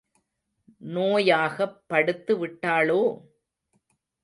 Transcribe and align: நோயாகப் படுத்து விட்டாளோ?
நோயாகப் 0.87 1.77
படுத்து 1.87 2.47
விட்டாளோ? 2.47 3.01